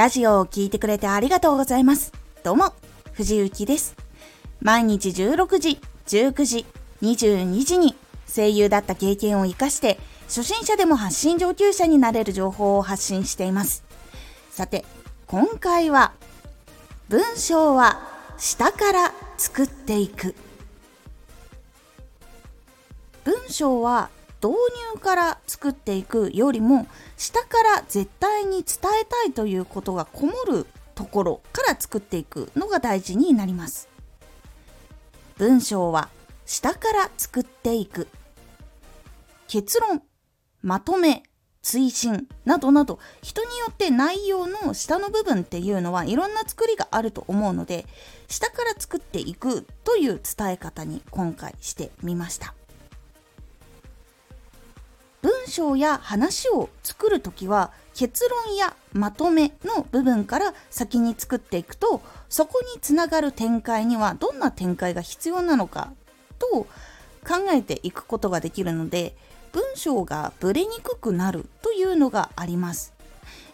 [0.00, 2.14] ラジオを聴いてくれてありがとうございます。
[2.42, 2.72] どうも、
[3.12, 3.94] 藤幸です。
[4.62, 6.64] 毎日16時、19時、
[7.02, 7.94] 22時に
[8.26, 13.84] 声優だった経験を活かして、初心者でも発信上級者になれる情報を発信しています。
[14.50, 14.86] さて、
[15.26, 16.14] 今回は、
[17.10, 18.00] 文章は
[18.38, 20.34] 下から作っていく。
[23.24, 24.08] 文章は
[24.42, 24.56] 導
[24.94, 26.86] 入から作っていくよりも
[27.16, 33.88] 下から絶対に伝えたいということがこもるところから作っていくのが大事になります。
[35.36, 36.08] 文章は
[36.46, 38.08] 下から作っていく。
[39.46, 40.02] 結論
[40.62, 41.22] まとめ
[41.62, 47.86] 追伸などなど人によって内容の下の部分っていうのはいろんな作りがあると思うので
[48.28, 52.54] 下から作っていくという伝え方に今回してみました。
[55.50, 65.92] 章や話を作る時は結論やまとめの部分から先に作っていくとそこにつながる展開にはどんな展開が必要なのか
[66.38, 66.66] と
[67.26, 69.14] 考えていくことができるので
[69.52, 72.94] 文章がぶれにくくなるというのがあります。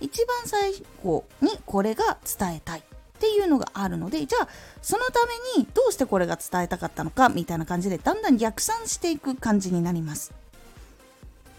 [0.00, 2.82] 一番最後にこれが伝えたいっ
[3.18, 4.48] ていうのがあるのでじゃあ
[4.82, 5.20] そのた
[5.56, 10.32] めにどうしてこれが伝えたかったのかみたいな感じでだんだん逆算していく感じになります。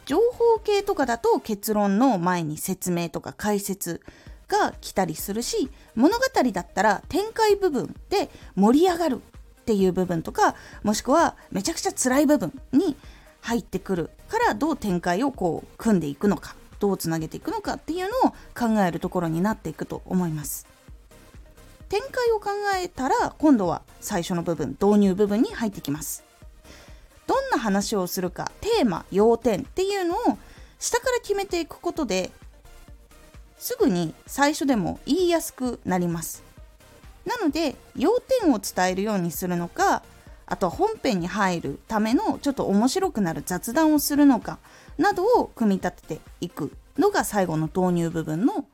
[0.07, 4.01] 情報系とかだと結論の前に説明とか解説
[4.47, 9.21] が来たりするし物語だったら展開部分で盛り上がる
[9.61, 12.95] っていう部分とかもしくはめちゃくちゃ辛い部分に
[13.41, 20.67] 入ってくるからどう展開をこう組んでいくのかどうつなげていくのかっていうのを考えるところになっていくと思います。
[21.89, 22.49] 展開を考
[22.81, 26.26] えたら今度は最初の部分導入部分に入ってきます。
[27.27, 30.37] どんな話をするかテーマ要点っていうのを
[30.79, 32.31] 下から決めていくことで
[33.57, 36.43] すぐに最初でも言いやすくなります。
[37.25, 40.01] なので要点を伝えるようにするのか
[40.45, 44.59] あとは本編に入るためのちょっと面白くなる雑談をするのか
[44.97, 48.65] などを組み立てていくのが最後の導入部分の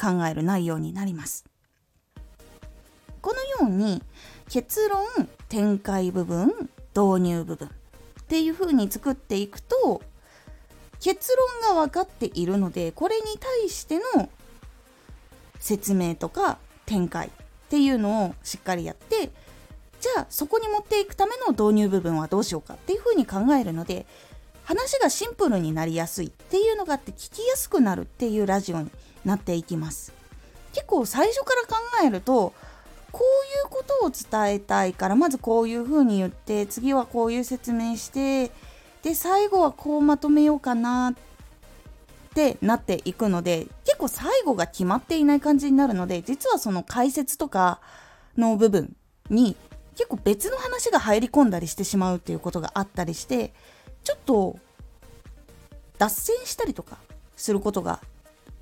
[0.00, 1.44] 考える内容になります。
[3.20, 4.02] このように
[4.48, 5.04] 結論
[5.48, 7.68] 展開部分導入部分
[8.28, 10.02] っていう風に作っていくと
[11.00, 11.34] 結
[11.64, 14.28] 論が分かっているのでこれに対しての
[15.58, 17.30] 説明とか展開っ
[17.70, 19.30] ていうのをしっかりやって
[20.00, 24.04] じゃあそこに持っていくための導入部分はどうしようかっていう風に考えるので
[24.64, 28.90] 話がシンプルになりやすいっていうのがあって聞きやすくなるっていうラジオに
[29.24, 30.12] なっていきます。
[30.74, 32.52] 結構最初から考えると
[33.18, 38.52] こういうことを伝えたいからまずこういうふうに言って次はこういう説明して
[39.02, 41.14] で最後はこうまとめようかなっ
[42.32, 47.80] てなっていくので結構最後が決まっていない感じになるので実はその解説とか
[48.36, 48.94] の部分
[49.30, 49.56] に
[49.96, 53.52] 結構別の話が入り込んだりしてしまうっていうことがあったりして
[54.04, 54.56] ちょっと
[55.98, 56.98] 脱線したりとか
[57.36, 58.00] することが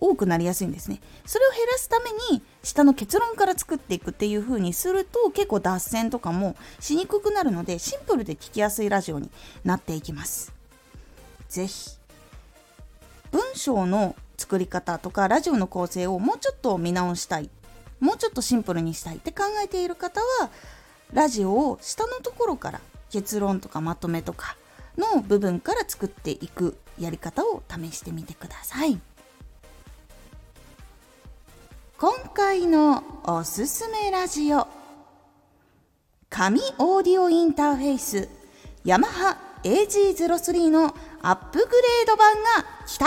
[0.01, 1.01] 多くなりやすいんですね。
[1.25, 9.31] それを減らすために下の結論から作っていくっていう風にすると結構脱線とかもしにくくなるのでシンプルで聞きやすいラジオに
[9.65, 10.53] なっていきます。
[11.49, 11.91] 是非
[13.33, 17.51] 文章の作り方とかラジオの構成をもうちょっと見直したい
[18.01, 20.51] もうちょっとシンプルにしたいって考えている方は
[21.13, 22.81] ラジオを下のところから
[23.11, 24.57] 結論とかまとめとか
[24.99, 28.99] の部分から作っていくやり方を試してみてください。
[31.99, 34.69] 今回のおすすめラジオ。
[36.29, 38.29] 紙オーディオインターフェース
[38.85, 43.07] ヤマハ AG03 のアップグレード版が来た。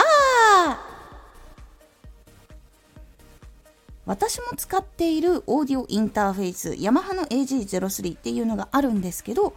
[4.07, 9.53] 私も使っているオーディオインターフェースヤマハの AG03 っていうのがあるんですけど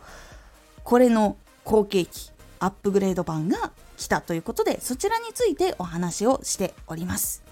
[0.84, 7.51] これの後継機アップグレード版が来たということでそちらについてお話をしております。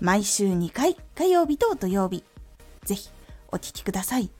[0.00, 2.24] 毎週2回火曜日と土曜日。
[2.84, 3.10] ぜひ
[3.50, 4.30] お聴きください。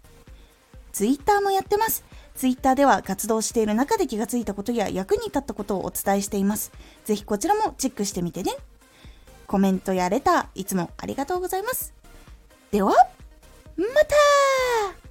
[0.93, 2.05] ツイッターもやってます。
[2.35, 6.73] ツイッターでは活動している中で気がついたことや役に立ったことをお伝えしています。
[7.05, 8.53] ぜひこちらもチェックしてみてね。
[9.47, 11.93] コメントやレターいつもありがとうございます。
[12.71, 12.93] では、
[13.77, 15.08] また!